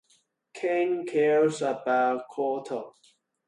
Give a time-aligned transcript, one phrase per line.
[0.55, 2.93] Cain cares about Corto.